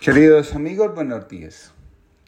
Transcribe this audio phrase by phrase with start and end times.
[0.00, 1.72] Queridos amigos, buenos días.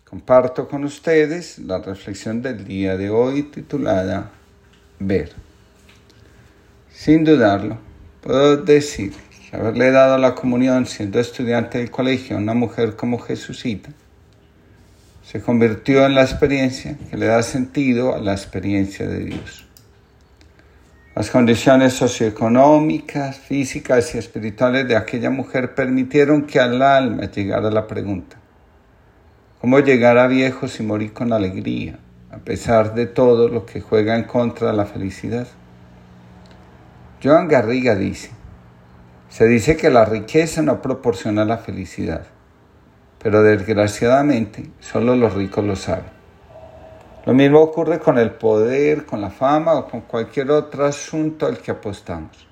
[0.04, 4.33] Comparto con ustedes la reflexión del día de hoy titulada
[4.99, 5.31] Ver.
[6.92, 7.78] Sin dudarlo,
[8.22, 9.12] puedo decir
[9.48, 13.91] que haberle dado la comunión siendo estudiante del colegio a una mujer como Jesucita
[15.23, 19.70] se convirtió en la experiencia que le da sentido a la experiencia de Dios.
[21.15, 27.87] Las condiciones socioeconómicas, físicas y espirituales de aquella mujer permitieron que al alma llegara la
[27.87, 28.37] pregunta,
[29.61, 31.99] ¿cómo llegar a viejos y morir con alegría,
[32.30, 35.48] a pesar de todo lo que juega en contra de la felicidad?
[37.23, 38.30] Joan Garriga dice,
[39.29, 42.27] se dice que la riqueza no proporciona la felicidad
[43.23, 46.20] pero desgraciadamente solo los ricos lo saben.
[47.30, 51.58] Lo mismo ocurre con el poder, con la fama o con cualquier otro asunto al
[51.58, 52.44] que apostamos.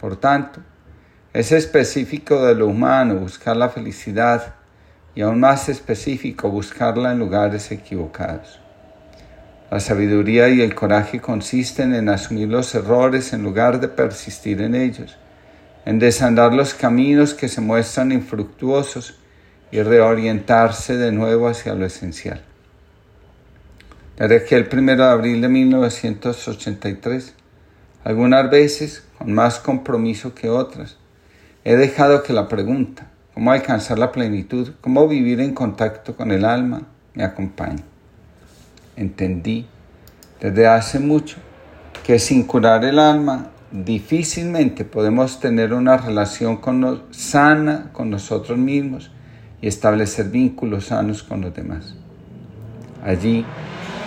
[0.00, 0.58] Por tanto,
[1.32, 4.56] es específico de lo humano buscar la felicidad
[5.14, 8.58] y aún más específico buscarla en lugares equivocados.
[9.70, 14.74] La sabiduría y el coraje consisten en asumir los errores en lugar de persistir en
[14.74, 15.16] ellos,
[15.84, 19.20] en desandar los caminos que se muestran infructuosos
[19.70, 22.42] y reorientarse de nuevo hacia lo esencial.
[24.16, 27.34] Que el 1 de abril de 1983,
[28.04, 30.98] algunas veces con más compromiso que otras,
[31.64, 36.44] he dejado que la pregunta, cómo alcanzar la plenitud, cómo vivir en contacto con el
[36.44, 36.82] alma,
[37.14, 37.82] me acompañe.
[38.96, 39.66] Entendí
[40.40, 41.38] desde hace mucho
[42.04, 46.60] que sin curar el alma difícilmente podemos tener una relación
[47.10, 49.10] sana con nosotros mismos
[49.60, 51.94] y establecer vínculos sanos con los demás.
[53.04, 53.44] Allí,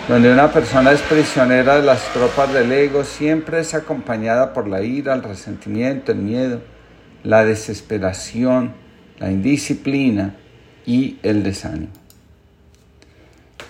[0.08, 4.82] donde una persona es prisionera de las tropas del ego, siempre es acompañada por la
[4.82, 6.60] ira, el resentimiento, el miedo,
[7.24, 8.72] la desesperación,
[9.18, 10.36] la indisciplina
[10.84, 11.92] y el desánimo.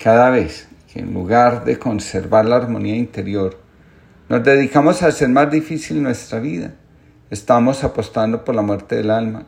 [0.01, 3.59] Cada vez que en lugar de conservar la armonía interior,
[4.29, 6.73] nos dedicamos a hacer más difícil nuestra vida,
[7.31, 9.45] estamos apostando por la muerte del alma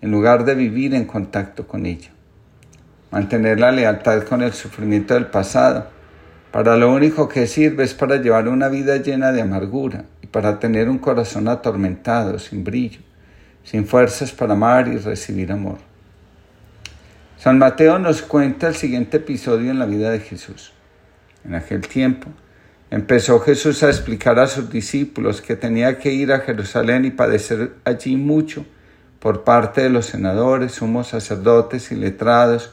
[0.00, 2.10] en lugar de vivir en contacto con ella.
[3.10, 5.93] Mantener la lealtad con el sufrimiento del pasado,
[6.54, 10.60] para lo único que sirve es para llevar una vida llena de amargura y para
[10.60, 13.00] tener un corazón atormentado, sin brillo,
[13.64, 15.78] sin fuerzas para amar y recibir amor.
[17.38, 20.72] San Mateo nos cuenta el siguiente episodio en la vida de Jesús.
[21.44, 22.28] En aquel tiempo,
[22.88, 27.72] empezó Jesús a explicar a sus discípulos que tenía que ir a Jerusalén y padecer
[27.84, 28.64] allí mucho
[29.18, 32.72] por parte de los senadores, sumos sacerdotes y letrados,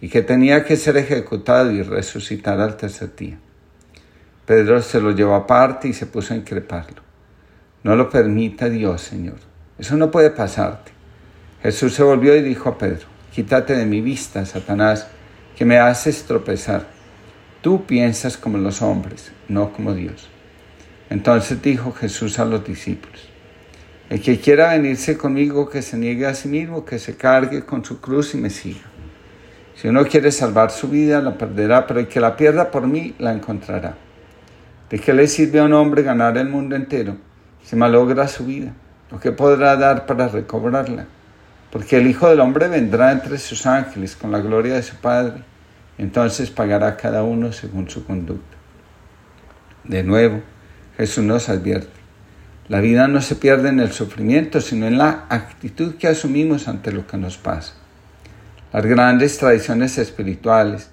[0.00, 3.38] y que tenía que ser ejecutado y resucitar al tercer día.
[4.44, 7.02] Pedro se lo llevó aparte y se puso a increparlo.
[7.82, 9.38] No lo permita Dios, Señor.
[9.78, 10.92] Eso no puede pasarte.
[11.62, 15.08] Jesús se volvió y dijo a Pedro, quítate de mi vista, Satanás,
[15.56, 16.86] que me haces tropezar.
[17.60, 20.28] Tú piensas como los hombres, no como Dios.
[21.10, 23.28] Entonces dijo Jesús a los discípulos,
[24.10, 27.84] el que quiera venirse conmigo, que se niegue a sí mismo, que se cargue con
[27.84, 28.95] su cruz y me siga.
[29.76, 33.14] Si uno quiere salvar su vida, la perderá, pero el que la pierda por mí,
[33.18, 33.94] la encontrará.
[34.88, 37.16] ¿De qué le sirve a un hombre ganar el mundo entero
[37.62, 38.72] si malogra su vida?
[39.10, 41.06] ¿O qué podrá dar para recobrarla?
[41.70, 45.42] Porque el Hijo del Hombre vendrá entre sus ángeles con la gloria de su Padre,
[45.98, 48.56] entonces pagará cada uno según su conducta.
[49.84, 50.40] De nuevo,
[50.96, 51.90] Jesús nos advierte.
[52.68, 56.92] La vida no se pierde en el sufrimiento, sino en la actitud que asumimos ante
[56.92, 57.74] lo que nos pasa.
[58.76, 60.90] Las grandes tradiciones espirituales,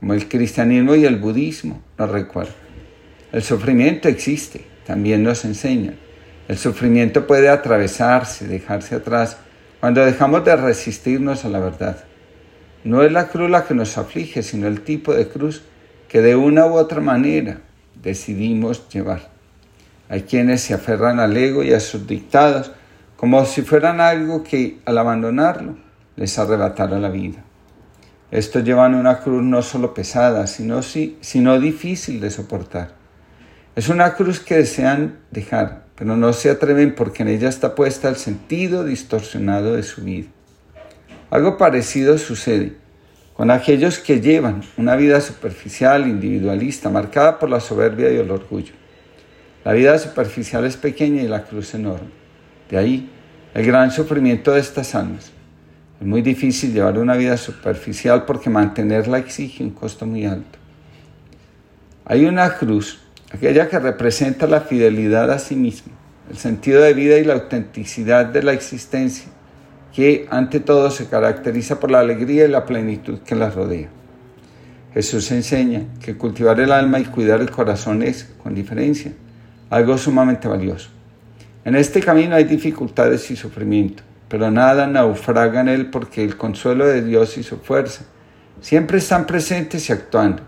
[0.00, 2.54] como el cristianismo y el budismo, nos recuerdan.
[3.32, 5.96] El sufrimiento existe, también nos enseñan.
[6.48, 9.36] El sufrimiento puede atravesarse, dejarse atrás,
[9.78, 12.02] cuando dejamos de resistirnos a la verdad.
[12.82, 15.64] No es la cruz la que nos aflige, sino el tipo de cruz
[16.08, 17.60] que de una u otra manera
[18.02, 19.28] decidimos llevar.
[20.08, 22.72] Hay quienes se aferran al ego y a sus dictados
[23.18, 25.87] como si fueran algo que al abandonarlo
[26.18, 27.44] les arrebatara la vida.
[28.30, 32.90] Estos llevan una cruz no solo pesada, sino, sino difícil de soportar.
[33.76, 38.08] Es una cruz que desean dejar, pero no se atreven porque en ella está puesta
[38.08, 40.28] el sentido distorsionado de su vida.
[41.30, 42.76] Algo parecido sucede
[43.34, 48.72] con aquellos que llevan una vida superficial, individualista, marcada por la soberbia y el orgullo.
[49.64, 52.10] La vida superficial es pequeña y la cruz enorme.
[52.68, 53.10] De ahí
[53.54, 55.37] el gran sufrimiento de estas almas.
[56.00, 60.58] Es muy difícil llevar una vida superficial porque mantenerla exige un costo muy alto.
[62.04, 63.00] Hay una cruz,
[63.32, 65.92] aquella que representa la fidelidad a sí mismo,
[66.30, 69.28] el sentido de vida y la autenticidad de la existencia,
[69.92, 73.88] que ante todo se caracteriza por la alegría y la plenitud que la rodea.
[74.94, 79.12] Jesús enseña que cultivar el alma y cuidar el corazón es, con diferencia,
[79.68, 80.90] algo sumamente valioso.
[81.64, 86.86] En este camino hay dificultades y sufrimiento, pero nada naufraga en él porque el consuelo
[86.86, 88.04] de Dios y su fuerza
[88.60, 90.42] siempre están presentes y actuando,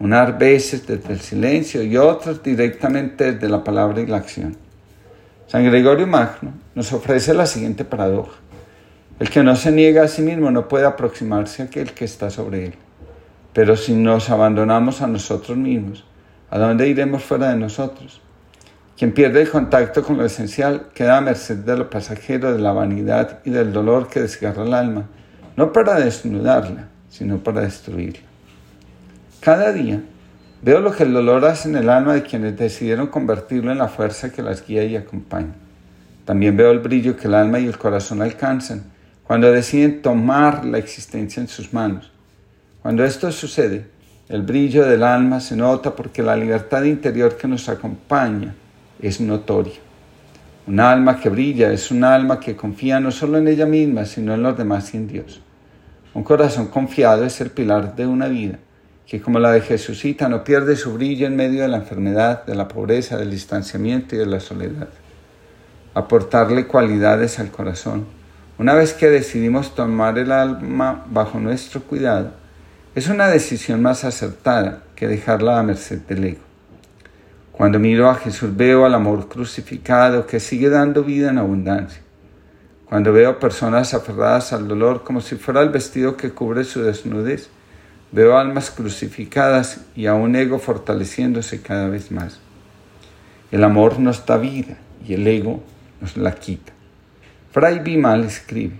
[0.00, 4.56] unas veces desde el silencio y otras directamente desde la palabra y la acción.
[5.46, 8.36] San Gregorio Magno nos ofrece la siguiente paradoja.
[9.18, 12.30] El que no se niega a sí mismo no puede aproximarse a aquel que está
[12.30, 12.74] sobre él.
[13.52, 16.04] Pero si nos abandonamos a nosotros mismos,
[16.50, 18.20] ¿a dónde iremos fuera de nosotros?
[18.98, 22.72] Quien pierde el contacto con lo esencial queda a merced de lo pasajero, de la
[22.72, 25.06] vanidad y del dolor que desgarra el alma,
[25.56, 28.26] no para desnudarla, sino para destruirla.
[29.40, 30.02] Cada día
[30.60, 33.86] Veo lo que el dolor hace en el alma de quienes decidieron convertirlo en la
[33.86, 35.54] fuerza que las guía y acompaña.
[36.24, 38.82] También veo el brillo que el alma y el corazón alcanzan
[39.22, 42.10] cuando deciden tomar la existencia en sus manos.
[42.82, 43.86] Cuando esto sucede,
[44.28, 48.54] el brillo del alma se nota porque la libertad interior que nos acompaña
[49.00, 49.74] es notoria.
[50.66, 54.34] Un alma que brilla es un alma que confía no solo en ella misma, sino
[54.34, 55.40] en los demás y en Dios.
[56.14, 58.58] Un corazón confiado es el pilar de una vida
[59.08, 62.54] que como la de Jesucita no pierde su brillo en medio de la enfermedad, de
[62.54, 64.88] la pobreza, del distanciamiento y de la soledad.
[65.94, 68.06] Aportarle cualidades al corazón.
[68.58, 72.32] Una vez que decidimos tomar el alma bajo nuestro cuidado,
[72.94, 76.47] es una decisión más acertada que dejarla a merced del ego.
[77.58, 82.00] Cuando miro a Jesús veo al amor crucificado que sigue dando vida en abundancia.
[82.86, 87.50] Cuando veo personas aferradas al dolor como si fuera el vestido que cubre su desnudez,
[88.10, 92.40] Veo almas crucificadas y a un ego fortaleciéndose cada vez más.
[93.50, 95.62] El amor nos da vida y el ego
[96.00, 96.72] nos la quita.
[97.50, 98.76] Fray Bimal escribe,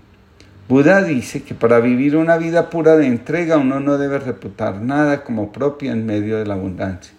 [0.67, 5.25] Buda dice que para vivir una vida pura de entrega uno no debe reputar nada
[5.25, 7.13] como propio en medio de la abundancia.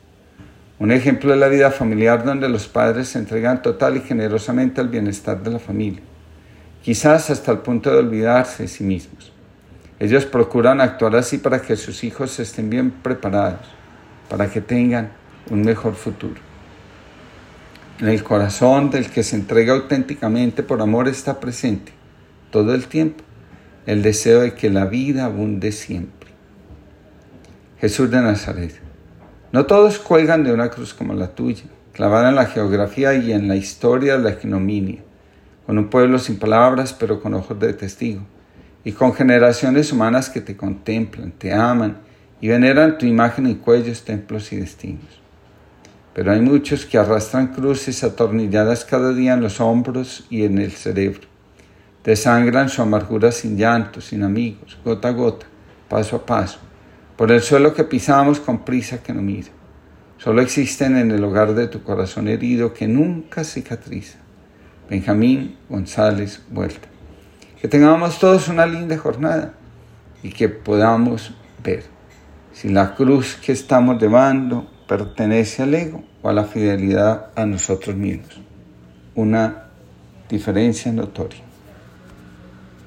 [0.79, 4.87] Un ejemplo es la vida familiar donde los padres se entregan total y generosamente al
[4.87, 6.01] bienestar de la familia,
[6.81, 9.33] quizás hasta el punto de olvidarse de sí mismos.
[9.99, 13.67] Ellos procuran actuar así para que sus hijos estén bien preparados,
[14.29, 15.11] para que tengan
[15.49, 16.39] un mejor futuro.
[17.99, 21.91] En el corazón del que se entrega auténticamente por amor está presente
[22.51, 23.25] todo el tiempo
[23.85, 26.29] el deseo de que la vida abunde siempre.
[27.81, 28.88] Jesús de Nazaret.
[29.51, 33.47] No todos cuelgan de una cruz como la tuya, clavada en la geografía y en
[33.47, 34.99] la historia de la ignominia,
[35.65, 38.21] con un pueblo sin palabras pero con ojos de testigo
[38.83, 41.97] y con generaciones humanas que te contemplan, te aman
[42.39, 45.19] y veneran tu imagen en cuellos, templos y destinos.
[46.13, 50.73] Pero hay muchos que arrastran cruces atornilladas cada día en los hombros y en el
[50.73, 51.27] cerebro.
[52.03, 55.47] Desangran su amargura sin llanto, sin amigos, gota a gota,
[55.87, 56.59] paso a paso,
[57.19, 59.49] por el suelo que pisamos con prisa que no mira.
[60.19, 64.19] Solo existen en el hogar de tu corazón herido que nunca cicatriza.
[64.89, 66.87] Benjamín González Vuelta.
[67.59, 69.53] Que tengamos todos una linda jornada
[70.23, 71.83] y que podamos ver
[72.53, 77.97] si la cruz que estamos llevando pertenece al ego o a la fidelidad a nosotros
[77.97, 78.39] mismos.
[79.15, 79.65] Una
[80.29, 81.48] diferencia notoria.